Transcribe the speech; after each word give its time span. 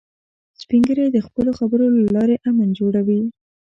سپین 0.61 0.81
ږیری 0.87 1.05
د 1.11 1.17
خپلو 1.27 1.51
خبرو 1.59 1.85
له 1.95 2.03
لارې 2.15 2.35
امن 2.49 2.69
جوړوي 2.79 3.21